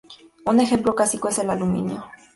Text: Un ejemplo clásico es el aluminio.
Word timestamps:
Un 0.47 0.59
ejemplo 0.59 0.95
clásico 0.95 1.29
es 1.29 1.37
el 1.37 1.51
aluminio. 1.51 2.03